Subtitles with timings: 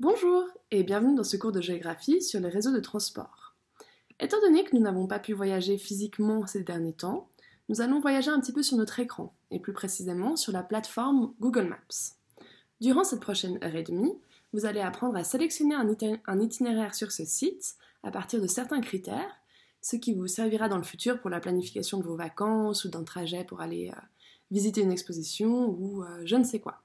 [0.00, 0.42] Bonjour
[0.72, 3.54] et bienvenue dans ce cours de géographie sur les réseaux de transport.
[4.18, 7.28] Étant donné que nous n'avons pas pu voyager physiquement ces derniers temps,
[7.68, 11.32] nous allons voyager un petit peu sur notre écran, et plus précisément sur la plateforme
[11.38, 12.16] Google Maps.
[12.80, 14.18] Durant cette prochaine heure et demie,
[14.52, 19.36] vous allez apprendre à sélectionner un itinéraire sur ce site à partir de certains critères,
[19.80, 23.04] ce qui vous servira dans le futur pour la planification de vos vacances ou d'un
[23.04, 24.00] trajet pour aller euh,
[24.50, 26.82] visiter une exposition ou euh, je ne sais quoi.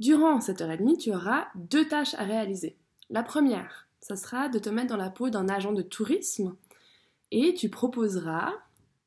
[0.00, 2.76] Durant cette heure et demie, tu auras deux tâches à réaliser.
[3.10, 6.56] La première, ça sera de te mettre dans la peau d'un agent de tourisme
[7.30, 8.52] et tu proposeras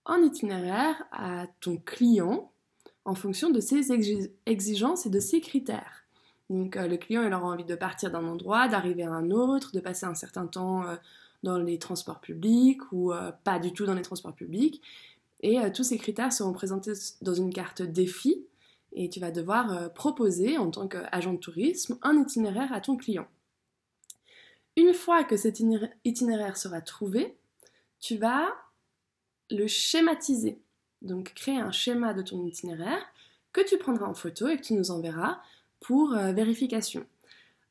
[0.06, 2.52] un itinéraire à ton client
[3.04, 3.92] en fonction de ses
[4.46, 6.06] exigences et de ses critères.
[6.50, 9.72] Donc euh, le client il aura envie de partir d'un endroit, d'arriver à un autre,
[9.74, 10.96] de passer un certain temps euh,
[11.44, 14.82] dans les transports publics ou euh, pas du tout dans les transports publics.
[15.42, 18.46] Et tous ces critères seront présentés dans une carte défi
[18.96, 22.98] et tu vas devoir euh, proposer en tant qu'agent de tourisme un itinéraire à ton
[22.98, 23.28] client.
[24.78, 25.62] Une fois que cet
[26.04, 27.38] itinéraire sera trouvé,
[28.00, 28.48] tu vas
[29.52, 30.60] le schématiser.
[31.02, 33.06] Donc créer un schéma de ton itinéraire
[33.54, 35.40] que tu prendras en photo et que tu nous enverras
[35.80, 37.06] pour euh, vérification.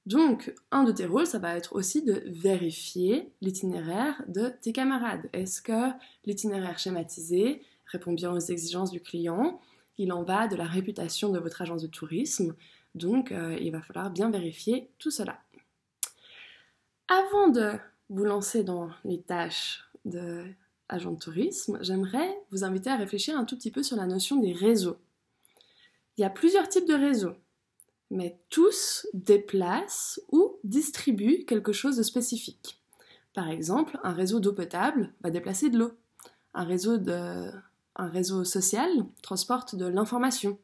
[0.07, 5.31] Donc, un de tes rôles, ça va être aussi de vérifier l'itinéraire de tes camarades.
[5.33, 5.91] Est-ce que
[6.27, 9.61] l'itinéraire schématisé répond bien aux exigences du client?
[9.99, 12.55] Il en va de la réputation de votre agence de tourisme,
[12.95, 15.39] donc euh, il va falloir bien vérifier tout cela.
[17.09, 17.73] Avant de
[18.09, 20.45] vous lancer dans les tâches de
[20.93, 24.53] de tourisme, j'aimerais vous inviter à réfléchir un tout petit peu sur la notion des
[24.53, 24.97] réseaux.
[26.17, 27.35] Il y a plusieurs types de réseaux,
[28.11, 32.81] mais tous déplacent ou distribuent quelque chose de spécifique.
[33.33, 35.93] Par exemple, un réseau d'eau potable va déplacer de l'eau.
[36.53, 37.51] Un réseau de
[37.97, 38.89] un réseau social
[39.23, 40.59] transporte de l'information.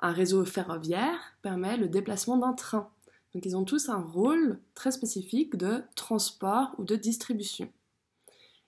[0.00, 2.90] Un réseau ferroviaire permet le déplacement d'un train.
[3.34, 7.70] Donc ils ont tous un rôle très spécifique de transport ou de distribution.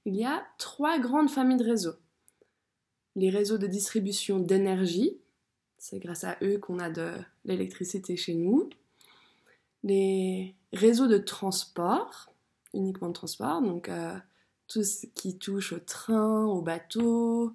[0.07, 1.97] Il y a trois grandes familles de réseaux.
[3.17, 5.19] Les réseaux de distribution d'énergie,
[5.79, 7.13] c'est grâce à eux qu'on a de
[7.45, 8.70] l'électricité chez nous.
[9.83, 12.33] Les réseaux de transport,
[12.73, 14.17] uniquement de transport, donc euh,
[14.67, 17.55] tout ce qui touche au train, au bateau,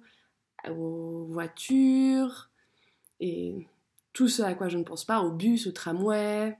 [0.68, 2.50] aux voitures
[3.20, 3.66] et
[4.12, 6.56] tout ce à quoi je ne pense pas, au bus, au tramway,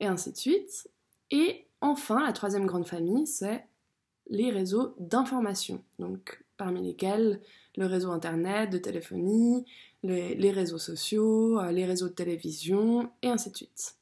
[0.00, 0.88] et ainsi de suite.
[1.30, 3.64] Et enfin, la troisième grande famille, c'est
[4.28, 7.40] les réseaux d'information, donc parmi lesquels
[7.76, 9.64] le réseau Internet, de téléphonie,
[10.02, 13.96] les, réseaux sociaux, euh, les réseaux de télévision, et ainsi de suite.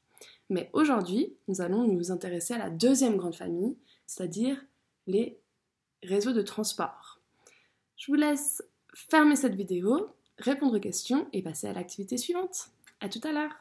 [0.49, 3.77] Mais aujourd'hui, nous allons nous intéresser à la deuxième grande famille,
[4.07, 4.61] c'est-à-dire
[5.07, 5.39] les
[6.03, 7.21] réseaux de transport.
[7.97, 8.63] Je vous laisse
[8.95, 10.09] fermer cette vidéo,
[10.39, 12.69] répondre aux questions et passer à l'activité suivante.
[13.01, 13.53] A tout à l'heure